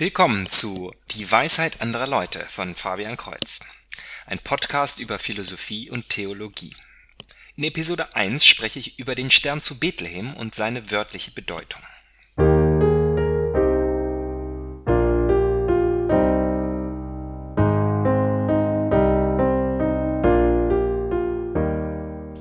Willkommen 0.00 0.48
zu 0.48 0.94
Die 1.10 1.28
Weisheit 1.28 1.80
anderer 1.80 2.06
Leute 2.06 2.46
von 2.48 2.76
Fabian 2.76 3.16
Kreuz, 3.16 3.58
ein 4.26 4.38
Podcast 4.38 5.00
über 5.00 5.18
Philosophie 5.18 5.90
und 5.90 6.08
Theologie. 6.08 6.72
In 7.56 7.64
Episode 7.64 8.14
1 8.14 8.46
spreche 8.46 8.78
ich 8.78 9.00
über 9.00 9.16
den 9.16 9.32
Stern 9.32 9.60
zu 9.60 9.80
Bethlehem 9.80 10.34
und 10.34 10.54
seine 10.54 10.92
wörtliche 10.92 11.32
Bedeutung. 11.32 11.82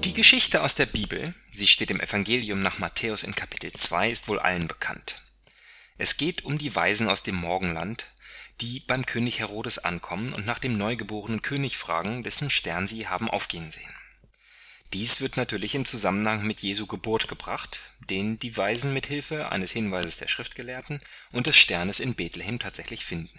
Die 0.04 0.14
Geschichte 0.14 0.62
aus 0.62 0.76
der 0.76 0.86
Bibel, 0.86 1.34
sie 1.52 1.66
steht 1.66 1.90
im 1.90 2.02
Evangelium 2.02 2.60
nach 2.60 2.78
Matthäus 2.78 3.24
in 3.24 3.34
Kapitel 3.34 3.72
2, 3.72 4.12
ist 4.12 4.28
wohl 4.28 4.38
allen 4.38 4.68
bekannt. 4.68 5.27
Es 5.98 6.18
geht 6.18 6.46
um 6.46 6.58
die 6.58 6.76
Weisen 6.76 7.10
aus 7.10 7.24
dem 7.24 7.36
Morgenland, 7.36 8.08
die 8.62 8.80
beim 8.80 9.06
König 9.06 9.40
Herodes 9.40 9.80
ankommen 9.80 10.34
und 10.34 10.46
nach 10.46 10.60
dem 10.60 10.78
neugeborenen 10.78 11.42
König 11.42 11.78
fragen, 11.78 12.24
dessen 12.24 12.50
Stern 12.50 12.88
sie 12.88 13.08
haben 13.08 13.30
aufgehen 13.30 13.72
sehen. 13.72 13.94
Dies 14.94 15.20
wird 15.22 15.36
natürlich 15.36 15.76
im 15.76 15.86
Zusammenhang 15.86 16.46
mit 16.46 16.62
Jesu 16.62 16.86
Geburt 16.86 17.28
gebracht, 17.28 17.92
den 18.10 18.40
die 18.40 18.56
Weisen 18.56 18.94
mit 18.94 19.08
Hilfe 19.08 19.52
eines 19.52 19.74
Hinweises 19.74 20.18
der 20.18 20.28
Schriftgelehrten 20.28 21.00
und 21.32 21.46
des 21.46 21.58
Sternes 21.58 22.00
in 22.00 22.16
Bethlehem 22.16 22.58
tatsächlich 22.58 23.04
finden. 23.04 23.38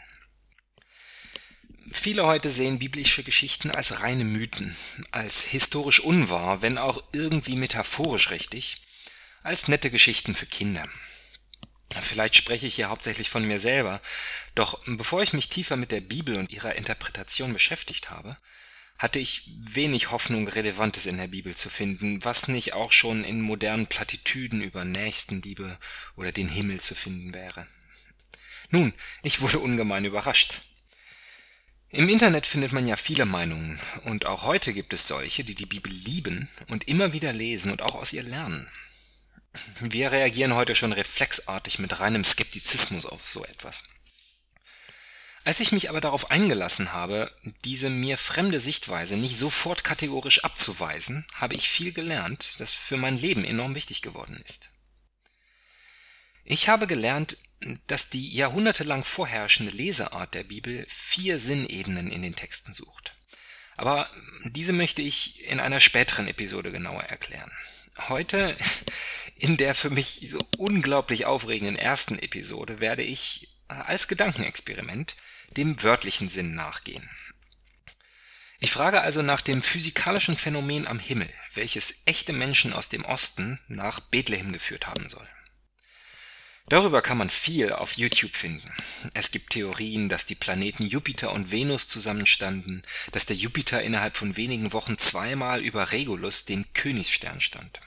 Viele 1.90 2.26
heute 2.26 2.50
sehen 2.50 2.78
biblische 2.78 3.22
Geschichten 3.22 3.70
als 3.70 4.02
reine 4.02 4.24
Mythen, 4.24 4.76
als 5.10 5.44
historisch 5.44 6.00
unwahr, 6.00 6.60
wenn 6.60 6.76
auch 6.76 7.02
irgendwie 7.12 7.56
metaphorisch 7.56 8.30
richtig, 8.30 8.82
als 9.42 9.68
nette 9.68 9.90
Geschichten 9.90 10.34
für 10.34 10.44
Kinder. 10.44 10.86
Vielleicht 12.02 12.36
spreche 12.36 12.66
ich 12.66 12.76
hier 12.76 12.90
hauptsächlich 12.90 13.30
von 13.30 13.46
mir 13.46 13.58
selber, 13.58 14.00
doch 14.54 14.82
bevor 14.86 15.22
ich 15.22 15.32
mich 15.32 15.48
tiefer 15.48 15.76
mit 15.76 15.90
der 15.90 16.00
Bibel 16.00 16.36
und 16.36 16.50
ihrer 16.50 16.74
Interpretation 16.76 17.52
beschäftigt 17.52 18.10
habe, 18.10 18.36
hatte 18.98 19.18
ich 19.20 19.50
wenig 19.64 20.10
Hoffnung, 20.10 20.48
Relevantes 20.48 21.06
in 21.06 21.18
der 21.18 21.28
Bibel 21.28 21.54
zu 21.56 21.70
finden, 21.70 22.22
was 22.24 22.48
nicht 22.48 22.74
auch 22.74 22.92
schon 22.92 23.24
in 23.24 23.40
modernen 23.40 23.86
Plattitüden 23.86 24.60
über 24.60 24.84
Nächstenliebe 24.84 25.78
oder 26.16 26.32
den 26.32 26.48
Himmel 26.48 26.80
zu 26.80 26.94
finden 26.94 27.32
wäre. 27.32 27.66
Nun, 28.70 28.92
ich 29.22 29.40
wurde 29.40 29.60
ungemein 29.60 30.04
überrascht. 30.04 30.62
Im 31.90 32.08
Internet 32.10 32.44
findet 32.44 32.72
man 32.72 32.86
ja 32.86 32.96
viele 32.96 33.24
Meinungen, 33.24 33.80
und 34.04 34.26
auch 34.26 34.42
heute 34.42 34.74
gibt 34.74 34.92
es 34.92 35.08
solche, 35.08 35.42
die 35.42 35.54
die 35.54 35.64
Bibel 35.64 35.90
lieben 35.90 36.50
und 36.66 36.86
immer 36.86 37.14
wieder 37.14 37.32
lesen 37.32 37.72
und 37.72 37.80
auch 37.80 37.94
aus 37.94 38.12
ihr 38.12 38.24
lernen. 38.24 38.68
Wir 39.80 40.12
reagieren 40.12 40.54
heute 40.54 40.74
schon 40.74 40.92
reflexartig 40.92 41.78
mit 41.78 42.00
reinem 42.00 42.24
Skeptizismus 42.24 43.06
auf 43.06 43.28
so 43.28 43.44
etwas. 43.44 43.84
Als 45.44 45.60
ich 45.60 45.72
mich 45.72 45.88
aber 45.88 46.00
darauf 46.00 46.30
eingelassen 46.30 46.92
habe, 46.92 47.32
diese 47.64 47.88
mir 47.88 48.18
fremde 48.18 48.60
Sichtweise 48.60 49.16
nicht 49.16 49.38
sofort 49.38 49.82
kategorisch 49.82 50.44
abzuweisen, 50.44 51.26
habe 51.36 51.54
ich 51.54 51.68
viel 51.68 51.92
gelernt, 51.92 52.60
das 52.60 52.74
für 52.74 52.96
mein 52.96 53.14
Leben 53.14 53.44
enorm 53.44 53.74
wichtig 53.74 54.02
geworden 54.02 54.38
ist. 54.44 54.70
Ich 56.44 56.68
habe 56.68 56.86
gelernt, 56.86 57.38
dass 57.86 58.10
die 58.10 58.34
jahrhundertelang 58.34 59.04
vorherrschende 59.04 59.72
Leseart 59.72 60.34
der 60.34 60.44
Bibel 60.44 60.86
vier 60.88 61.38
Sinnebenen 61.38 62.10
in 62.10 62.22
den 62.22 62.36
Texten 62.36 62.74
sucht. 62.74 63.14
Aber 63.76 64.10
diese 64.44 64.72
möchte 64.72 65.02
ich 65.02 65.44
in 65.44 65.60
einer 65.60 65.80
späteren 65.80 66.26
Episode 66.28 66.72
genauer 66.72 67.04
erklären. 67.04 67.50
Heute, 68.08 68.56
in 69.38 69.56
der 69.56 69.74
für 69.74 69.90
mich 69.90 70.20
so 70.28 70.38
unglaublich 70.58 71.24
aufregenden 71.24 71.76
ersten 71.76 72.18
Episode, 72.18 72.80
werde 72.80 73.02
ich 73.02 73.48
als 73.68 74.08
Gedankenexperiment 74.08 75.16
dem 75.56 75.82
wörtlichen 75.82 76.28
Sinn 76.28 76.54
nachgehen. 76.54 77.08
Ich 78.60 78.72
frage 78.72 79.00
also 79.02 79.22
nach 79.22 79.40
dem 79.40 79.62
physikalischen 79.62 80.36
Phänomen 80.36 80.86
am 80.88 80.98
Himmel, 80.98 81.30
welches 81.54 82.02
echte 82.06 82.32
Menschen 82.32 82.72
aus 82.72 82.88
dem 82.88 83.04
Osten 83.04 83.60
nach 83.68 84.00
Bethlehem 84.00 84.52
geführt 84.52 84.88
haben 84.88 85.08
soll. 85.08 85.28
Darüber 86.68 87.00
kann 87.00 87.16
man 87.16 87.30
viel 87.30 87.72
auf 87.72 87.92
YouTube 87.92 88.34
finden. 88.34 88.70
Es 89.14 89.30
gibt 89.30 89.52
Theorien, 89.52 90.08
dass 90.10 90.26
die 90.26 90.34
Planeten 90.34 90.84
Jupiter 90.84 91.32
und 91.32 91.50
Venus 91.50 91.88
zusammenstanden, 91.88 92.82
dass 93.12 93.24
der 93.24 93.36
Jupiter 93.36 93.82
innerhalb 93.82 94.16
von 94.16 94.36
wenigen 94.36 94.72
Wochen 94.72 94.98
zweimal 94.98 95.64
über 95.64 95.92
Regulus, 95.92 96.44
dem 96.44 96.66
Königsstern, 96.74 97.40
stand. 97.40 97.80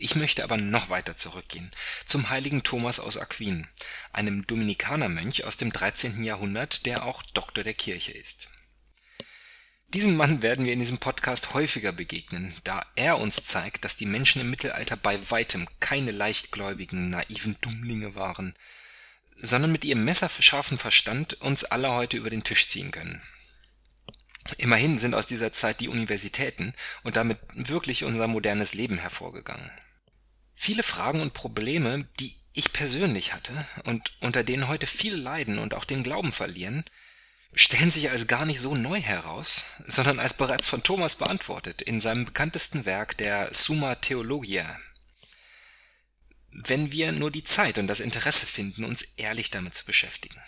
Ich 0.00 0.14
möchte 0.14 0.44
aber 0.44 0.56
noch 0.56 0.90
weiter 0.90 1.16
zurückgehen, 1.16 1.72
zum 2.04 2.30
heiligen 2.30 2.62
Thomas 2.62 3.00
aus 3.00 3.18
Aquin, 3.18 3.66
einem 4.12 4.46
Dominikanermönch 4.46 5.42
aus 5.42 5.56
dem 5.56 5.72
13. 5.72 6.22
Jahrhundert, 6.22 6.86
der 6.86 7.04
auch 7.04 7.24
Doktor 7.34 7.64
der 7.64 7.74
Kirche 7.74 8.12
ist. 8.12 8.48
Diesem 9.88 10.16
Mann 10.16 10.40
werden 10.40 10.64
wir 10.64 10.72
in 10.72 10.78
diesem 10.78 10.98
Podcast 10.98 11.52
häufiger 11.52 11.90
begegnen, 11.90 12.54
da 12.62 12.86
er 12.94 13.18
uns 13.18 13.42
zeigt, 13.42 13.84
dass 13.84 13.96
die 13.96 14.06
Menschen 14.06 14.40
im 14.40 14.50
Mittelalter 14.50 14.96
bei 14.96 15.18
weitem 15.32 15.66
keine 15.80 16.12
leichtgläubigen, 16.12 17.08
naiven 17.08 17.56
Dummlinge 17.60 18.14
waren, 18.14 18.54
sondern 19.34 19.72
mit 19.72 19.84
ihrem 19.84 20.04
messerscharfen 20.04 20.78
Verstand 20.78 21.40
uns 21.40 21.64
alle 21.64 21.90
heute 21.90 22.18
über 22.18 22.30
den 22.30 22.44
Tisch 22.44 22.68
ziehen 22.68 22.92
können. 22.92 23.20
Immerhin 24.58 24.96
sind 24.96 25.16
aus 25.16 25.26
dieser 25.26 25.52
Zeit 25.52 25.80
die 25.80 25.88
Universitäten 25.88 26.72
und 27.02 27.16
damit 27.16 27.40
wirklich 27.52 28.04
unser 28.04 28.28
modernes 28.28 28.74
Leben 28.74 28.98
hervorgegangen. 28.98 29.72
Viele 30.60 30.82
Fragen 30.82 31.20
und 31.20 31.34
Probleme, 31.34 32.08
die 32.18 32.34
ich 32.52 32.72
persönlich 32.72 33.32
hatte 33.32 33.64
und 33.84 34.12
unter 34.20 34.42
denen 34.42 34.66
heute 34.66 34.88
viele 34.88 35.16
leiden 35.16 35.56
und 35.60 35.72
auch 35.72 35.84
den 35.84 36.02
Glauben 36.02 36.32
verlieren, 36.32 36.84
stellen 37.54 37.92
sich 37.92 38.10
als 38.10 38.26
gar 38.26 38.44
nicht 38.44 38.58
so 38.58 38.74
neu 38.74 39.00
heraus, 39.00 39.76
sondern 39.86 40.18
als 40.18 40.34
bereits 40.34 40.66
von 40.66 40.82
Thomas 40.82 41.14
beantwortet 41.14 41.80
in 41.80 42.00
seinem 42.00 42.24
bekanntesten 42.24 42.84
Werk 42.86 43.16
der 43.18 43.54
Summa 43.54 43.94
Theologia. 43.94 44.80
Wenn 46.50 46.90
wir 46.90 47.12
nur 47.12 47.30
die 47.30 47.44
Zeit 47.44 47.78
und 47.78 47.86
das 47.86 48.00
Interesse 48.00 48.44
finden, 48.44 48.82
uns 48.82 49.02
ehrlich 49.16 49.50
damit 49.50 49.74
zu 49.74 49.86
beschäftigen. 49.86 50.42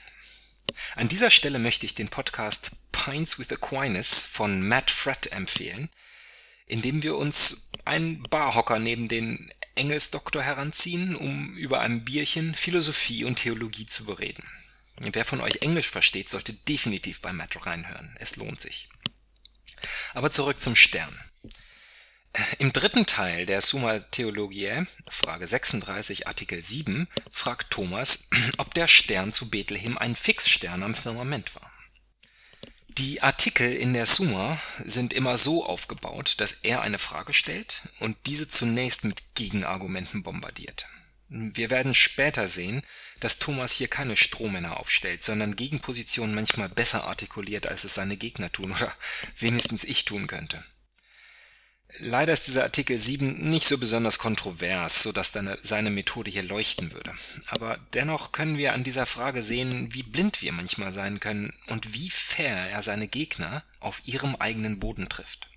An 0.97 1.07
dieser 1.07 1.31
Stelle 1.31 1.61
möchte 1.61 1.87
ich 1.87 1.95
den 1.95 2.09
Podcast 2.09 2.73
Pines 2.91 3.39
with 3.39 3.53
Aquinas 3.53 4.25
von 4.25 4.67
Matt 4.67 4.91
Fratt 4.91 5.31
empfehlen, 5.31 5.89
in 6.67 6.83
dem 6.83 7.05
wir 7.05 7.17
uns 7.17 7.71
einen 7.85 8.25
Barhocker 8.25 8.81
neben 8.81 9.07
den 9.07 9.53
Engelsdoktor 9.81 10.43
heranziehen, 10.43 11.17
um 11.17 11.57
über 11.57 11.81
ein 11.81 12.05
Bierchen 12.05 12.55
Philosophie 12.55 13.25
und 13.25 13.37
Theologie 13.37 13.87
zu 13.87 14.05
bereden. 14.05 14.45
Wer 14.99 15.25
von 15.25 15.41
euch 15.41 15.63
Englisch 15.63 15.89
versteht, 15.89 16.29
sollte 16.29 16.53
definitiv 16.53 17.23
bei 17.23 17.33
Matt 17.33 17.65
reinhören. 17.65 18.15
Es 18.21 18.37
lohnt 18.37 18.61
sich. 18.61 18.91
Aber 20.13 20.31
zurück 20.31 20.61
zum 20.61 20.77
Stern. 20.77 21.19
Im 22.59 22.75
dritten 22.75 23.07
Teil 23.07 23.47
der 23.47 23.63
Summa 23.63 23.99
Theologiae, 23.99 24.87
Frage 25.09 25.47
36, 25.47 26.29
Artikel 26.29 26.63
7, 26.63 27.09
fragt 27.33 27.71
Thomas, 27.71 28.29
ob 28.59 28.75
der 28.75 28.87
Stern 28.87 29.33
zu 29.33 29.49
Bethlehem 29.49 29.97
ein 29.97 30.15
Fixstern 30.15 30.83
am 30.83 30.95
Firmament 30.95 31.55
war. 31.55 31.70
Die 33.01 33.23
Artikel 33.23 33.73
in 33.73 33.95
der 33.95 34.05
Summa 34.05 34.61
sind 34.85 35.15
immer 35.15 35.39
so 35.39 35.65
aufgebaut, 35.65 36.35
dass 36.37 36.53
er 36.53 36.83
eine 36.83 36.99
Frage 36.99 37.33
stellt 37.33 37.89
und 37.99 38.19
diese 38.27 38.47
zunächst 38.47 39.05
mit 39.05 39.35
Gegenargumenten 39.35 40.23
bombardiert. 40.23 40.87
Wir 41.31 41.71
werden 41.71 41.95
später 41.95 42.47
sehen, 42.47 42.83
dass 43.19 43.39
Thomas 43.39 43.73
hier 43.73 43.89
keine 43.89 44.19
Strohmänner 44.19 44.79
aufstellt, 44.79 45.25
sondern 45.25 45.57
Gegenpositionen 45.57 46.35
manchmal 46.35 46.69
besser 46.69 47.05
artikuliert, 47.05 47.67
als 47.69 47.85
es 47.85 47.95
seine 47.95 48.19
Gegner 48.19 48.53
tun 48.53 48.71
oder 48.71 48.95
wenigstens 49.39 49.85
ich 49.85 50.05
tun 50.05 50.27
könnte. 50.27 50.63
Leider 51.99 52.33
ist 52.33 52.47
dieser 52.47 52.63
Artikel 52.63 52.99
7 52.99 53.49
nicht 53.49 53.67
so 53.67 53.77
besonders 53.77 54.19
kontrovers, 54.19 55.03
so 55.03 55.13
dass 55.13 55.33
seine 55.63 55.91
Methode 55.91 56.31
hier 56.31 56.43
leuchten 56.43 56.93
würde. 56.93 57.15
Aber 57.49 57.79
dennoch 57.95 58.33
können 58.33 58.57
wir 58.57 58.73
an 58.73 58.85
dieser 58.85 59.07
Frage 59.07 59.43
sehen, 59.43 59.93
wie 59.93 60.03
blind 60.03 60.41
wir 60.41 60.53
manchmal 60.53 60.93
sein 60.93 61.21
können 61.21 61.53
und 61.67 61.93
wie 61.93 62.11
fair 62.11 62.71
er 62.71 62.83
seine 62.83 63.09
Gegner 63.09 63.65
auf 63.81 64.03
ihrem 64.07 64.37
eigenen 64.37 64.79
Boden 64.79 65.09
trifft. 65.09 65.51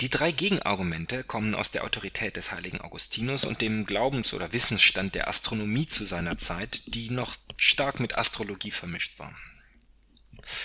Die 0.00 0.10
drei 0.10 0.30
Gegenargumente 0.30 1.24
kommen 1.24 1.56
aus 1.56 1.72
der 1.72 1.82
Autorität 1.82 2.36
des 2.36 2.52
heiligen 2.52 2.80
Augustinus 2.80 3.44
und 3.44 3.60
dem 3.60 3.84
Glaubens- 3.84 4.32
oder 4.32 4.52
Wissensstand 4.52 5.16
der 5.16 5.28
Astronomie 5.28 5.88
zu 5.88 6.04
seiner 6.04 6.38
Zeit, 6.38 6.94
die 6.94 7.10
noch 7.10 7.34
stark 7.56 7.98
mit 7.98 8.16
Astrologie 8.16 8.70
vermischt 8.70 9.18
war. 9.18 9.34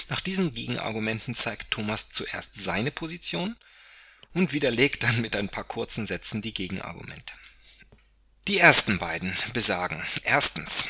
Nach 0.08 0.22
diesen 0.22 0.54
Gegenargumenten 0.54 1.34
zeigt 1.34 1.72
Thomas 1.72 2.10
zuerst 2.10 2.56
seine 2.56 2.92
Position 2.92 3.58
und 4.34 4.54
widerlegt 4.54 5.04
dann 5.04 5.22
mit 5.22 5.36
ein 5.36 5.50
paar 5.50 5.64
kurzen 5.64 6.06
Sätzen 6.06 6.42
die 6.42 6.54
Gegenargumente. 6.54 7.34
Die 8.48 8.60
ersten 8.60 9.00
beiden 9.00 9.34
besagen 9.54 10.04
erstens 10.24 10.90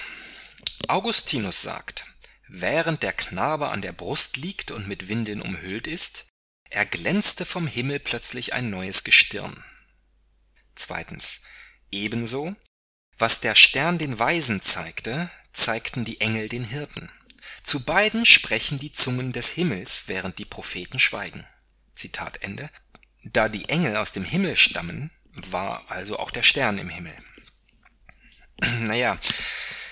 Augustinus 0.87 1.61
sagt, 1.61 2.05
während 2.47 3.03
der 3.03 3.13
Knabe 3.13 3.69
an 3.69 3.81
der 3.81 3.93
Brust 3.93 4.37
liegt 4.37 4.71
und 4.71 4.87
mit 4.87 5.07
Windeln 5.07 5.41
umhüllt 5.41 5.87
ist, 5.87 6.29
erglänzte 6.69 7.45
vom 7.45 7.67
Himmel 7.67 7.99
plötzlich 7.99 8.53
ein 8.53 8.69
neues 8.69 9.03
Gestirn. 9.03 9.63
Zweitens 10.75 11.45
ebenso, 11.91 12.55
was 13.17 13.39
der 13.39 13.55
Stern 13.55 13.97
den 13.97 14.17
Weisen 14.17 14.61
zeigte, 14.61 15.29
zeigten 15.53 16.03
die 16.03 16.19
Engel 16.19 16.49
den 16.49 16.63
Hirten. 16.63 17.09
Zu 17.61 17.85
beiden 17.85 18.25
sprechen 18.25 18.79
die 18.79 18.91
Zungen 18.91 19.31
des 19.31 19.49
Himmels, 19.49 20.07
während 20.07 20.39
die 20.39 20.45
Propheten 20.45 20.99
schweigen. 20.99 21.45
Zitat 21.93 22.41
Ende. 22.41 22.69
Da 23.23 23.49
die 23.49 23.69
Engel 23.69 23.95
aus 23.95 24.11
dem 24.11 24.23
Himmel 24.23 24.55
stammen, 24.55 25.11
war 25.33 25.89
also 25.89 26.19
auch 26.19 26.31
der 26.31 26.43
Stern 26.43 26.77
im 26.77 26.89
Himmel. 26.89 27.15
Naja, 28.81 29.19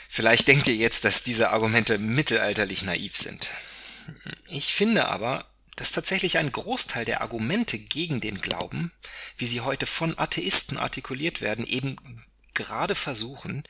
vielleicht 0.07 0.48
denkt 0.48 0.68
ihr 0.68 0.75
jetzt, 0.75 1.04
dass 1.04 1.24
diese 1.24 1.50
Argumente 1.50 1.98
mittelalterlich 1.98 2.83
naiv 2.83 3.16
sind. 3.16 3.50
Ich 4.48 4.74
finde 4.74 5.07
aber, 5.07 5.51
dass 5.75 5.92
tatsächlich 5.92 6.38
ein 6.38 6.51
Großteil 6.51 7.06
der 7.06 7.22
Argumente 7.22 7.80
gegen 7.80 8.22
den 8.22 8.39
Glauben, 8.39 8.92
wie 9.36 9.45
sie 9.48 9.62
heute 9.62 9.86
von 9.86 10.18
Atheisten 10.18 10.78
artikuliert 10.78 11.42
werden, 11.42 11.66
eben 11.66 11.95
gerade 12.54 12.95
versuchen, 12.95 13.63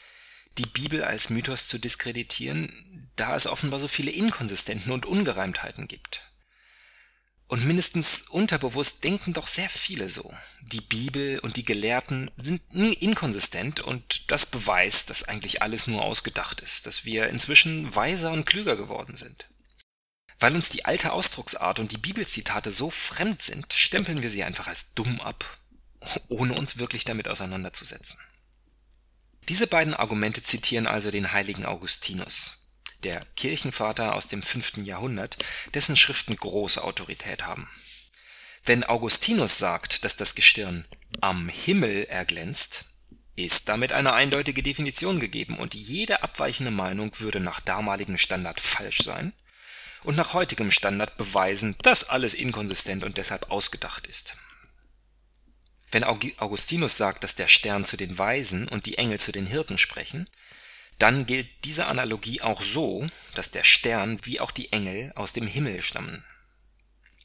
die 0.57 0.65
Bibel 0.65 1.03
als 1.03 1.29
Mythos 1.29 1.67
zu 1.67 1.79
diskreditieren, 1.79 3.09
da 3.15 3.35
es 3.35 3.47
offenbar 3.47 3.79
so 3.79 3.87
viele 3.87 4.11
Inkonsistenten 4.11 4.91
und 4.91 5.05
Ungereimtheiten 5.05 5.87
gibt. 5.87 6.30
Und 7.51 7.65
mindestens 7.65 8.29
unterbewusst 8.29 9.03
denken 9.03 9.33
doch 9.33 9.45
sehr 9.45 9.69
viele 9.69 10.09
so. 10.09 10.33
Die 10.61 10.79
Bibel 10.79 11.37
und 11.39 11.57
die 11.57 11.65
Gelehrten 11.65 12.31
sind 12.37 12.61
inkonsistent 12.71 13.81
und 13.81 14.31
das 14.31 14.45
beweist, 14.45 15.09
dass 15.09 15.25
eigentlich 15.25 15.61
alles 15.61 15.85
nur 15.85 16.01
ausgedacht 16.01 16.61
ist, 16.61 16.85
dass 16.85 17.03
wir 17.03 17.27
inzwischen 17.27 17.93
weiser 17.93 18.31
und 18.31 18.45
klüger 18.45 18.77
geworden 18.77 19.17
sind. 19.17 19.49
Weil 20.39 20.55
uns 20.55 20.69
die 20.69 20.85
alte 20.85 21.11
Ausdrucksart 21.11 21.81
und 21.81 21.91
die 21.91 21.97
Bibelzitate 21.97 22.71
so 22.71 22.89
fremd 22.89 23.41
sind, 23.41 23.73
stempeln 23.73 24.21
wir 24.21 24.29
sie 24.29 24.45
einfach 24.45 24.67
als 24.67 24.93
dumm 24.93 25.19
ab, 25.19 25.57
ohne 26.29 26.53
uns 26.53 26.77
wirklich 26.77 27.03
damit 27.03 27.27
auseinanderzusetzen. 27.27 28.17
Diese 29.49 29.67
beiden 29.67 29.93
Argumente 29.93 30.41
zitieren 30.41 30.87
also 30.87 31.11
den 31.11 31.33
heiligen 31.33 31.65
Augustinus, 31.65 32.60
der 33.03 33.25
Kirchenvater 33.35 34.15
aus 34.15 34.27
dem 34.27 34.43
fünften 34.43 34.85
Jahrhundert, 34.85 35.37
dessen 35.73 35.97
Schriften 35.97 36.35
große 36.35 36.83
Autorität 36.83 37.45
haben. 37.45 37.69
Wenn 38.63 38.83
Augustinus 38.83 39.57
sagt, 39.57 40.05
dass 40.05 40.15
das 40.15 40.35
Gestirn 40.35 40.87
am 41.19 41.49
Himmel 41.49 42.05
erglänzt, 42.05 42.85
ist 43.35 43.69
damit 43.69 43.91
eine 43.93 44.13
eindeutige 44.13 44.61
Definition 44.61 45.19
gegeben 45.19 45.57
und 45.57 45.73
jede 45.73 46.21
abweichende 46.21 46.71
Meinung 46.71 47.11
würde 47.19 47.39
nach 47.39 47.59
damaligem 47.59 48.17
Standard 48.17 48.59
falsch 48.59 48.99
sein 48.99 49.33
und 50.03 50.15
nach 50.15 50.33
heutigem 50.33 50.71
Standard 50.71 51.17
beweisen, 51.17 51.75
dass 51.81 52.09
alles 52.09 52.33
inkonsistent 52.33 53.03
und 53.03 53.17
deshalb 53.17 53.49
ausgedacht 53.49 54.07
ist. 54.07 54.35
Wenn 55.91 56.03
Augustinus 56.03 56.95
sagt, 56.97 57.23
dass 57.23 57.35
der 57.35 57.47
Stern 57.47 57.83
zu 57.83 57.97
den 57.97 58.17
Weisen 58.17 58.67
und 58.67 58.85
die 58.85 58.97
Engel 58.97 59.19
zu 59.19 59.31
den 59.31 59.45
Hirten 59.45 59.77
sprechen, 59.77 60.29
dann 61.01 61.25
gilt 61.25 61.49
diese 61.63 61.87
Analogie 61.87 62.41
auch 62.41 62.61
so, 62.61 63.07
dass 63.33 63.49
der 63.49 63.63
Stern 63.63 64.19
wie 64.23 64.39
auch 64.39 64.51
die 64.51 64.71
Engel 64.71 65.11
aus 65.15 65.33
dem 65.33 65.47
Himmel 65.47 65.81
stammen. 65.81 66.23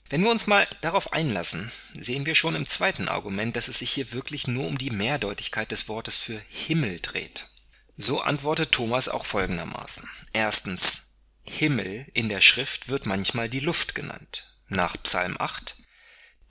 Wenn 0.08 0.22
wir 0.22 0.30
uns 0.30 0.46
mal 0.46 0.66
darauf 0.80 1.12
einlassen, 1.12 1.72
sehen 1.98 2.26
wir 2.26 2.34
schon 2.34 2.54
im 2.54 2.66
zweiten 2.66 3.08
Argument, 3.08 3.56
dass 3.56 3.68
es 3.68 3.80
sich 3.80 3.90
hier 3.90 4.12
wirklich 4.12 4.46
nur 4.46 4.66
um 4.66 4.78
die 4.78 4.90
Mehrdeutigkeit 4.90 5.70
des 5.72 5.88
Wortes 5.88 6.16
für 6.16 6.40
Himmel 6.48 7.00
dreht. 7.00 7.48
So 7.96 8.20
antwortet 8.20 8.72
Thomas 8.72 9.08
auch 9.08 9.24
folgendermaßen. 9.24 10.08
Erstens, 10.32 11.24
Himmel 11.42 12.06
in 12.14 12.28
der 12.28 12.40
Schrift 12.40 12.88
wird 12.88 13.04
manchmal 13.04 13.48
die 13.48 13.60
Luft 13.60 13.94
genannt. 13.94 14.56
Nach 14.68 14.96
Psalm 15.02 15.36
8, 15.38 15.76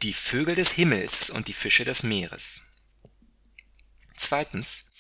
die 0.01 0.13
Vögel 0.13 0.55
des 0.55 0.71
Himmels 0.71 1.29
und 1.29 1.47
die 1.47 1.53
Fische 1.53 1.85
des 1.85 2.03
Meeres. 2.03 2.73
Zweitens, 4.15 4.93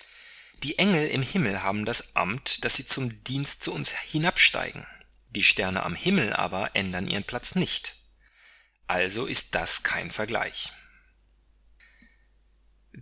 die 0.63 0.77
Engel 0.79 1.07
im 1.07 1.21
Himmel 1.21 1.63
haben 1.63 1.85
das 1.85 2.15
Amt, 2.15 2.63
dass 2.65 2.75
sie 2.75 2.85
zum 2.85 3.23
Dienst 3.23 3.63
zu 3.63 3.73
uns 3.73 3.91
hinabsteigen. 3.91 4.85
Die 5.29 5.43
Sterne 5.43 5.83
am 5.83 5.95
Himmel 5.95 6.33
aber 6.33 6.75
ändern 6.75 7.07
ihren 7.07 7.23
Platz 7.23 7.55
nicht. 7.55 7.95
Also 8.87 9.25
ist 9.25 9.55
das 9.55 9.83
kein 9.83 10.11
Vergleich. 10.11 10.71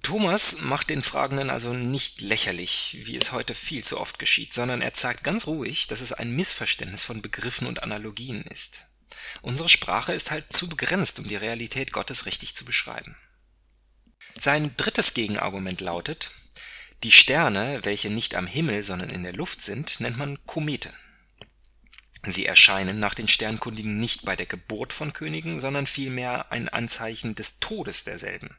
Thomas 0.01 0.61
macht 0.61 0.89
den 0.89 1.03
Fragenden 1.03 1.49
also 1.49 1.73
nicht 1.73 2.21
lächerlich, 2.21 2.97
wie 3.01 3.15
es 3.15 3.31
heute 3.31 3.53
viel 3.53 3.83
zu 3.83 3.99
oft 3.99 4.17
geschieht, 4.17 4.53
sondern 4.53 4.81
er 4.81 4.93
zeigt 4.93 5.23
ganz 5.23 5.45
ruhig, 5.45 5.87
dass 5.87 6.01
es 6.01 6.13
ein 6.13 6.35
Missverständnis 6.35 7.03
von 7.03 7.21
Begriffen 7.21 7.67
und 7.67 7.83
Analogien 7.83 8.43
ist. 8.43 8.85
Unsere 9.41 9.69
Sprache 9.69 10.13
ist 10.13 10.31
halt 10.31 10.51
zu 10.51 10.67
begrenzt, 10.67 11.19
um 11.19 11.27
die 11.27 11.35
Realität 11.35 11.91
Gottes 11.91 12.25
richtig 12.25 12.55
zu 12.55 12.65
beschreiben. 12.65 13.15
Sein 14.35 14.75
drittes 14.77 15.13
Gegenargument 15.13 15.79
lautet, 15.79 16.31
die 17.03 17.11
Sterne, 17.11 17.79
welche 17.83 18.09
nicht 18.09 18.35
am 18.35 18.47
Himmel, 18.47 18.83
sondern 18.83 19.09
in 19.09 19.23
der 19.23 19.33
Luft 19.33 19.61
sind, 19.61 19.99
nennt 19.99 20.17
man 20.17 20.39
Komete. 20.45 20.93
Sie 22.25 22.45
erscheinen 22.45 22.99
nach 22.99 23.13
den 23.13 23.27
Sternkundigen 23.27 23.99
nicht 23.99 24.23
bei 24.23 24.35
der 24.35 24.45
Geburt 24.45 24.93
von 24.93 25.11
Königen, 25.11 25.59
sondern 25.59 25.85
vielmehr 25.85 26.51
ein 26.51 26.69
Anzeichen 26.69 27.35
des 27.35 27.59
Todes 27.59 28.05
derselben. 28.05 28.55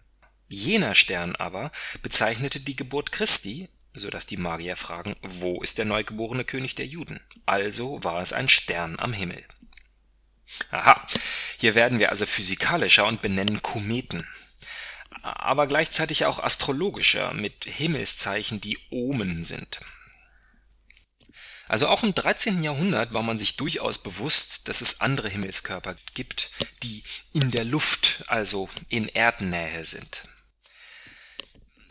Jener 0.49 0.95
Stern 0.95 1.35
aber 1.37 1.73
bezeichnete 2.03 2.61
die 2.61 2.77
Geburt 2.77 3.11
Christi, 3.11 3.71
so 3.95 4.11
dass 4.11 4.27
die 4.27 4.37
Magier 4.37 4.77
fragen, 4.77 5.17
wo 5.23 5.63
ist 5.63 5.79
der 5.79 5.87
neugeborene 5.87 6.45
König 6.45 6.75
der 6.75 6.87
Juden? 6.87 7.21
Also 7.47 8.05
war 8.05 8.21
es 8.21 8.35
ein 8.35 8.49
Stern 8.49 8.99
am 8.99 9.15
Himmel. 9.15 9.43
Aha, 10.71 11.07
hier 11.59 11.75
werden 11.75 11.99
wir 11.99 12.11
also 12.11 12.27
physikalischer 12.27 13.07
und 13.07 13.23
benennen 13.23 13.63
Kometen 13.63 14.27
aber 15.25 15.67
gleichzeitig 15.67 16.27
auch 16.27 16.39
astrologischer 16.39 17.33
mit 17.33 17.65
Himmelszeichen, 17.65 18.61
die 18.61 18.79
Omen 18.91 19.43
sind. 19.43 19.81
Also 21.67 21.89
auch 21.89 22.03
im 22.03 22.15
13. 22.15 22.63
Jahrhundert 22.63 23.15
war 23.15 23.23
man 23.23 23.39
sich 23.39 23.57
durchaus 23.57 24.03
bewusst, 24.03 24.69
dass 24.69 24.83
es 24.83 25.01
andere 25.01 25.31
Himmelskörper 25.31 25.97
gibt, 26.13 26.51
die 26.83 27.03
in 27.33 27.51
der 27.51 27.65
Luft, 27.65 28.25
also 28.27 28.69
in 28.91 29.09
Erdnähe 29.09 29.87
sind. 29.87 30.29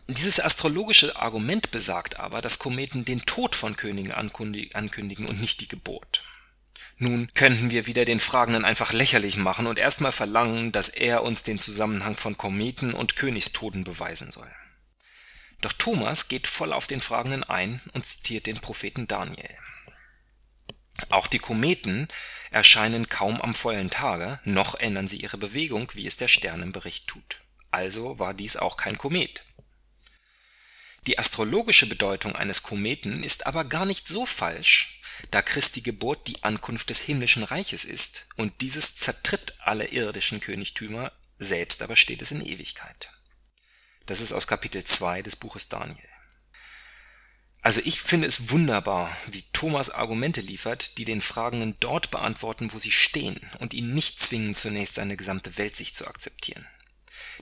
Dieses 0.06 0.38
astrologische 0.38 1.16
Argument 1.16 1.72
besagt 1.72 2.20
aber, 2.20 2.40
dass 2.40 2.60
Kometen 2.60 3.04
den 3.04 3.26
Tod 3.26 3.56
von 3.56 3.76
Königen 3.76 4.12
ankündigen 4.12 5.26
und 5.26 5.40
nicht 5.40 5.60
die 5.60 5.68
Geburt. 5.68 6.22
Nun 7.04 7.30
könnten 7.34 7.70
wir 7.70 7.86
wieder 7.86 8.06
den 8.06 8.18
Fragenden 8.18 8.64
einfach 8.64 8.94
lächerlich 8.94 9.36
machen 9.36 9.66
und 9.66 9.78
erstmal 9.78 10.10
verlangen, 10.10 10.72
dass 10.72 10.88
er 10.88 11.22
uns 11.22 11.42
den 11.42 11.58
Zusammenhang 11.58 12.16
von 12.16 12.38
Kometen 12.38 12.94
und 12.94 13.14
Königstoten 13.14 13.84
beweisen 13.84 14.30
soll. 14.30 14.50
Doch 15.60 15.74
Thomas 15.74 16.28
geht 16.28 16.46
voll 16.46 16.72
auf 16.72 16.86
den 16.86 17.02
Fragenden 17.02 17.44
ein 17.44 17.82
und 17.92 18.06
zitiert 18.06 18.46
den 18.46 18.56
Propheten 18.56 19.06
Daniel. 19.06 19.50
Auch 21.10 21.26
die 21.26 21.40
Kometen 21.40 22.08
erscheinen 22.50 23.06
kaum 23.06 23.38
am 23.38 23.54
vollen 23.54 23.90
Tage, 23.90 24.40
noch 24.44 24.74
ändern 24.74 25.06
sie 25.06 25.18
ihre 25.18 25.36
Bewegung, 25.36 25.92
wie 25.92 26.06
es 26.06 26.16
der 26.16 26.28
Sternenbericht 26.28 27.06
tut. 27.06 27.42
Also 27.70 28.18
war 28.18 28.32
dies 28.32 28.56
auch 28.56 28.78
kein 28.78 28.96
Komet. 28.96 29.44
Die 31.06 31.18
astrologische 31.18 31.86
Bedeutung 31.86 32.34
eines 32.34 32.62
Kometen 32.62 33.22
ist 33.22 33.46
aber 33.46 33.66
gar 33.66 33.84
nicht 33.84 34.08
so 34.08 34.24
falsch, 34.24 34.93
da 35.30 35.42
Christi 35.42 35.80
Geburt 35.80 36.26
die 36.28 36.42
Ankunft 36.42 36.90
des 36.90 37.00
himmlischen 37.00 37.42
Reiches 37.42 37.84
ist, 37.84 38.28
und 38.36 38.60
dieses 38.60 38.96
zertritt 38.96 39.54
alle 39.60 39.88
irdischen 39.88 40.40
Königtümer, 40.40 41.12
selbst 41.38 41.82
aber 41.82 41.96
steht 41.96 42.22
es 42.22 42.30
in 42.30 42.44
Ewigkeit. 42.44 43.10
Das 44.06 44.20
ist 44.20 44.32
aus 44.32 44.46
Kapitel 44.46 44.84
2 44.84 45.22
des 45.22 45.36
Buches 45.36 45.68
Daniel. 45.68 46.08
Also 47.62 47.80
ich 47.84 48.02
finde 48.02 48.26
es 48.26 48.50
wunderbar, 48.50 49.16
wie 49.26 49.42
Thomas 49.54 49.88
Argumente 49.88 50.42
liefert, 50.42 50.98
die 50.98 51.06
den 51.06 51.22
Fragenden 51.22 51.76
dort 51.80 52.10
beantworten, 52.10 52.74
wo 52.74 52.78
sie 52.78 52.92
stehen 52.92 53.40
und 53.58 53.72
ihn 53.72 53.94
nicht 53.94 54.20
zwingen, 54.20 54.54
zunächst 54.54 54.96
seine 54.96 55.16
gesamte 55.16 55.56
Weltsicht 55.56 55.96
zu 55.96 56.06
akzeptieren. 56.06 56.66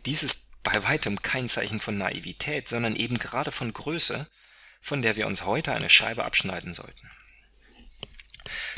Dies 0.07 0.23
ist 0.23 0.63
bei 0.63 0.81
weitem 0.85 1.21
kein 1.23 1.49
Zeichen 1.49 1.81
von 1.81 1.99
Naivität, 1.99 2.69
sondern 2.69 2.95
eben 2.95 3.19
gerade 3.19 3.51
von 3.51 3.73
Größe, 3.73 4.31
von 4.81 5.03
der 5.03 5.17
wir 5.17 5.27
uns 5.27 5.45
heute 5.45 5.73
eine 5.73 5.91
Scheibe 5.91 6.25
abschneiden 6.25 6.73
sollten. 6.73 7.11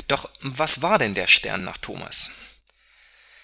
Doch 0.07 0.29
was 0.41 0.81
war 0.81 0.97
denn 0.97 1.13
der 1.13 1.27
Stern 1.27 1.63
nach 1.63 1.77
Thomas? 1.77 2.31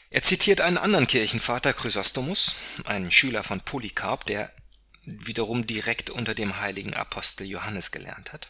Er 0.10 0.24
zitiert 0.24 0.60
einen 0.62 0.78
anderen 0.78 1.08
Kirchenvater, 1.08 1.74
Chrysostomus, 1.74 2.56
einen 2.84 3.12
Schüler 3.12 3.44
von 3.44 3.62
Polycarp, 3.62 4.26
der 4.26 4.52
wiederum 5.04 5.66
direkt 5.66 6.10
unter 6.10 6.36
dem 6.36 6.60
heiligen 6.60 6.94
Apostel 6.94 7.48
Johannes 7.48 7.92
gelernt 7.92 8.34
hat, 8.34 8.50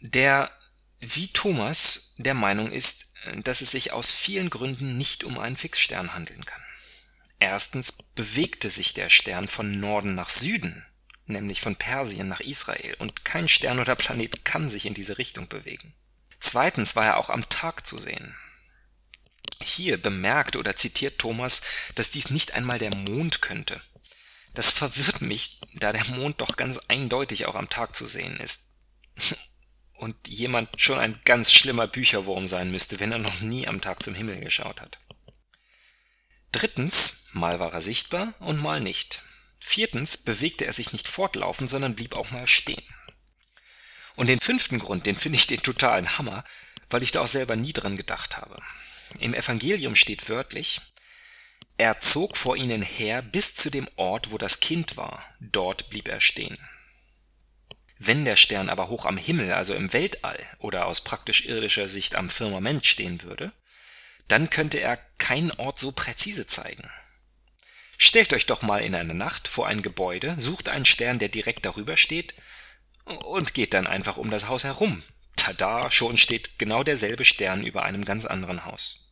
der 0.00 0.52
wie 1.00 1.32
Thomas 1.32 2.14
der 2.18 2.34
Meinung 2.34 2.70
ist, 2.70 3.14
dass 3.44 3.60
es 3.60 3.70
sich 3.70 3.92
aus 3.92 4.10
vielen 4.10 4.50
Gründen 4.50 4.96
nicht 4.96 5.24
um 5.24 5.38
einen 5.38 5.56
Fixstern 5.56 6.14
handeln 6.14 6.44
kann. 6.44 6.62
Erstens 7.38 7.92
bewegte 7.92 8.68
sich 8.68 8.94
der 8.94 9.08
Stern 9.08 9.48
von 9.48 9.70
Norden 9.70 10.14
nach 10.14 10.28
Süden, 10.28 10.84
nämlich 11.26 11.60
von 11.60 11.76
Persien 11.76 12.28
nach 12.28 12.40
Israel, 12.40 12.94
und 12.98 13.24
kein 13.24 13.48
Stern 13.48 13.78
oder 13.78 13.94
Planet 13.94 14.44
kann 14.44 14.68
sich 14.68 14.86
in 14.86 14.94
diese 14.94 15.18
Richtung 15.18 15.48
bewegen. 15.48 15.94
Zweitens 16.48 16.96
war 16.96 17.04
er 17.04 17.16
auch 17.18 17.28
am 17.28 17.46
Tag 17.50 17.86
zu 17.86 17.98
sehen. 17.98 18.34
Hier 19.62 20.00
bemerkt 20.00 20.56
oder 20.56 20.76
zitiert 20.76 21.18
Thomas, 21.18 21.60
dass 21.94 22.10
dies 22.10 22.30
nicht 22.30 22.54
einmal 22.54 22.78
der 22.78 22.94
Mond 22.94 23.42
könnte. 23.42 23.82
Das 24.54 24.72
verwirrt 24.72 25.20
mich, 25.20 25.60
da 25.74 25.92
der 25.92 26.06
Mond 26.06 26.40
doch 26.40 26.56
ganz 26.56 26.78
eindeutig 26.88 27.44
auch 27.44 27.54
am 27.54 27.68
Tag 27.68 27.94
zu 27.94 28.06
sehen 28.06 28.40
ist. 28.40 28.78
und 29.92 30.16
jemand 30.26 30.80
schon 30.80 30.98
ein 30.98 31.20
ganz 31.26 31.52
schlimmer 31.52 31.86
Bücherwurm 31.86 32.46
sein 32.46 32.70
müsste, 32.70 32.98
wenn 32.98 33.12
er 33.12 33.18
noch 33.18 33.42
nie 33.42 33.68
am 33.68 33.82
Tag 33.82 34.02
zum 34.02 34.14
Himmel 34.14 34.40
geschaut 34.40 34.80
hat. 34.80 34.98
Drittens, 36.50 37.28
mal 37.34 37.60
war 37.60 37.74
er 37.74 37.82
sichtbar 37.82 38.32
und 38.38 38.56
mal 38.56 38.80
nicht. 38.80 39.22
Viertens 39.60 40.16
bewegte 40.16 40.64
er 40.64 40.72
sich 40.72 40.94
nicht 40.94 41.08
fortlaufend, 41.08 41.68
sondern 41.68 41.94
blieb 41.94 42.16
auch 42.16 42.30
mal 42.30 42.46
stehen. 42.46 42.82
Und 44.18 44.26
den 44.26 44.40
fünften 44.40 44.80
Grund, 44.80 45.06
den 45.06 45.14
finde 45.14 45.38
ich 45.38 45.46
den 45.46 45.62
totalen 45.62 46.18
Hammer, 46.18 46.42
weil 46.90 47.04
ich 47.04 47.12
da 47.12 47.20
auch 47.20 47.28
selber 47.28 47.54
nie 47.54 47.72
dran 47.72 47.96
gedacht 47.96 48.36
habe. 48.36 48.60
Im 49.20 49.32
Evangelium 49.32 49.94
steht 49.94 50.28
wörtlich, 50.28 50.80
er 51.76 52.00
zog 52.00 52.36
vor 52.36 52.56
ihnen 52.56 52.82
her 52.82 53.22
bis 53.22 53.54
zu 53.54 53.70
dem 53.70 53.88
Ort, 53.94 54.32
wo 54.32 54.38
das 54.38 54.58
Kind 54.58 54.96
war, 54.96 55.24
dort 55.38 55.88
blieb 55.88 56.08
er 56.08 56.18
stehen. 56.18 56.58
Wenn 58.00 58.24
der 58.24 58.34
Stern 58.34 58.70
aber 58.70 58.88
hoch 58.88 59.06
am 59.06 59.18
Himmel, 59.18 59.52
also 59.52 59.74
im 59.74 59.92
Weltall 59.92 60.44
oder 60.58 60.86
aus 60.86 61.04
praktisch 61.04 61.46
irdischer 61.46 61.88
Sicht 61.88 62.16
am 62.16 62.28
Firmament 62.28 62.86
stehen 62.86 63.22
würde, 63.22 63.52
dann 64.26 64.50
könnte 64.50 64.80
er 64.80 64.96
keinen 65.18 65.52
Ort 65.52 65.78
so 65.78 65.92
präzise 65.92 66.48
zeigen. 66.48 66.90
Stellt 67.96 68.32
euch 68.32 68.46
doch 68.46 68.62
mal 68.62 68.82
in 68.82 68.96
einer 68.96 69.14
Nacht 69.14 69.46
vor 69.46 69.68
ein 69.68 69.80
Gebäude, 69.80 70.34
sucht 70.38 70.68
einen 70.68 70.86
Stern, 70.86 71.20
der 71.20 71.28
direkt 71.28 71.66
darüber 71.66 71.96
steht, 71.96 72.34
und 73.24 73.54
geht 73.54 73.74
dann 73.74 73.86
einfach 73.86 74.16
um 74.16 74.30
das 74.30 74.48
Haus 74.48 74.64
herum. 74.64 75.02
Tada, 75.36 75.90
schon 75.90 76.18
steht 76.18 76.58
genau 76.58 76.82
derselbe 76.82 77.24
Stern 77.24 77.64
über 77.64 77.82
einem 77.82 78.04
ganz 78.04 78.26
anderen 78.26 78.64
Haus. 78.64 79.08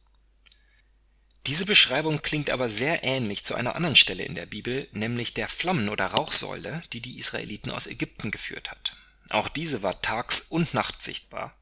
Diese 1.47 1.65
Beschreibung 1.65 2.23
klingt 2.23 2.51
aber 2.51 2.69
sehr 2.69 3.05
ähnlich 3.05 3.45
zu 3.45 3.55
einer 3.55 3.77
anderen 3.77 3.95
Stelle 3.95 4.25
in 4.25 4.35
der 4.35 4.47
Bibel, 4.47 4.89
nämlich 4.93 5.33
der 5.33 5.49
Flammen- 5.49 5.89
oder 5.89 6.07
Rauchsäule, 6.07 6.83
die 6.93 7.01
die 7.01 7.19
Israeliten 7.19 7.71
aus 7.71 7.87
Ägypten 7.87 8.33
geführt 8.33 8.71
hat. 8.71 8.97
Auch 9.31 9.49
diese 9.49 9.83
war 9.83 10.01
tags 10.01 10.41
und 10.41 10.75
nachts 10.75 11.05
sichtbar, 11.05 11.57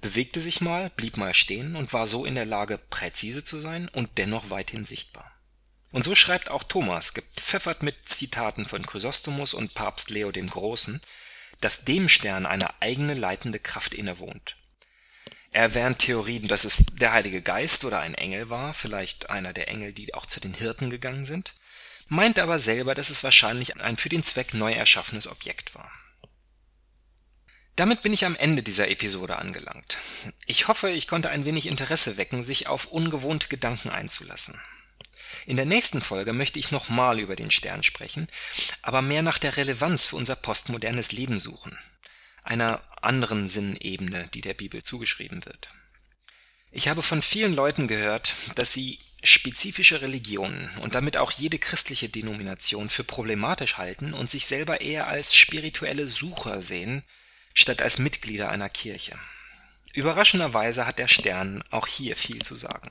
bewegte 0.00 0.40
sich 0.40 0.60
mal, 0.60 0.90
blieb 0.90 1.16
mal 1.16 1.34
stehen 1.34 1.76
und 1.76 1.92
war 1.92 2.06
so 2.06 2.24
in 2.24 2.34
der 2.34 2.46
Lage, 2.46 2.78
präzise 2.78 3.44
zu 3.44 3.58
sein 3.58 3.88
und 3.88 4.10
dennoch 4.18 4.50
weithin 4.50 4.84
sichtbar. 4.84 5.30
Und 5.92 6.02
so 6.02 6.14
schreibt 6.14 6.50
auch 6.50 6.64
Thomas, 6.64 7.14
gepfeffert 7.14 7.82
mit 7.82 8.08
Zitaten 8.08 8.66
von 8.66 8.84
Chrysostomus 8.84 9.54
und 9.54 9.74
Papst 9.74 10.10
Leo 10.10 10.32
dem 10.32 10.48
Großen, 10.48 11.00
dass 11.64 11.84
dem 11.84 12.08
Stern 12.08 12.46
eine 12.46 12.82
eigene 12.82 13.14
leitende 13.14 13.58
Kraft 13.58 13.94
innewohnt. 13.94 14.56
Er 15.52 15.62
erwähnt 15.62 15.98
Theorien, 15.98 16.48
dass 16.48 16.64
es 16.64 16.84
der 16.92 17.12
Heilige 17.12 17.42
Geist 17.42 17.84
oder 17.84 18.00
ein 18.00 18.14
Engel 18.14 18.48
war, 18.48 18.72
vielleicht 18.72 19.30
einer 19.30 19.52
der 19.52 19.68
Engel, 19.68 19.92
die 19.92 20.14
auch 20.14 20.26
zu 20.26 20.40
den 20.40 20.54
Hirten 20.54 20.88
gegangen 20.88 21.24
sind, 21.24 21.54
meint 22.08 22.38
aber 22.38 22.58
selber, 22.58 22.94
dass 22.94 23.10
es 23.10 23.22
wahrscheinlich 23.22 23.76
ein 23.76 23.96
für 23.96 24.08
den 24.08 24.22
Zweck 24.22 24.54
neu 24.54 24.72
erschaffenes 24.72 25.28
Objekt 25.28 25.74
war. 25.74 25.90
Damit 27.76 28.02
bin 28.02 28.12
ich 28.12 28.26
am 28.26 28.36
Ende 28.36 28.62
dieser 28.62 28.88
Episode 28.88 29.36
angelangt. 29.36 29.98
Ich 30.46 30.68
hoffe, 30.68 30.90
ich 30.90 31.08
konnte 31.08 31.30
ein 31.30 31.44
wenig 31.44 31.66
Interesse 31.66 32.18
wecken, 32.18 32.42
sich 32.42 32.66
auf 32.66 32.86
ungewohnte 32.86 33.48
Gedanken 33.48 33.90
einzulassen. 33.90 34.60
In 35.46 35.56
der 35.56 35.66
nächsten 35.66 36.00
Folge 36.00 36.32
möchte 36.32 36.58
ich 36.58 36.70
nochmal 36.70 37.18
über 37.18 37.36
den 37.36 37.50
Stern 37.50 37.82
sprechen, 37.82 38.28
aber 38.82 39.02
mehr 39.02 39.22
nach 39.22 39.38
der 39.38 39.56
Relevanz 39.56 40.06
für 40.06 40.16
unser 40.16 40.36
postmodernes 40.36 41.12
Leben 41.12 41.38
suchen 41.38 41.78
einer 42.42 42.82
anderen 43.00 43.48
Sinnebene, 43.48 44.28
die 44.34 44.40
der 44.40 44.54
Bibel 44.54 44.82
zugeschrieben 44.82 45.44
wird. 45.44 45.68
Ich 46.70 46.88
habe 46.88 47.02
von 47.02 47.22
vielen 47.22 47.54
Leuten 47.54 47.86
gehört, 47.86 48.34
dass 48.54 48.72
sie 48.72 48.98
spezifische 49.22 50.00
Religionen 50.00 50.70
und 50.78 50.94
damit 50.94 51.16
auch 51.16 51.30
jede 51.30 51.58
christliche 51.58 52.08
Denomination 52.08 52.88
für 52.88 53.04
problematisch 53.04 53.76
halten 53.76 54.14
und 54.14 54.30
sich 54.30 54.46
selber 54.46 54.80
eher 54.80 55.06
als 55.06 55.34
spirituelle 55.34 56.08
Sucher 56.08 56.62
sehen, 56.62 57.04
statt 57.54 57.82
als 57.82 57.98
Mitglieder 57.98 58.48
einer 58.48 58.68
Kirche. 58.68 59.16
Überraschenderweise 59.92 60.86
hat 60.86 60.98
der 60.98 61.08
Stern 61.08 61.62
auch 61.70 61.86
hier 61.86 62.16
viel 62.16 62.42
zu 62.42 62.54
sagen. 62.54 62.90